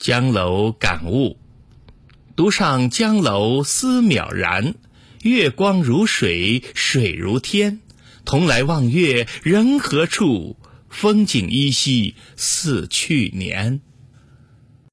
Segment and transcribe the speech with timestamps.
[0.00, 1.36] 江楼感悟
[2.34, 4.74] 独上江楼思渺然
[5.20, 7.80] 月光如水水如天。
[8.24, 10.56] 同来望月人何处？
[10.88, 13.82] 风景依稀似去年。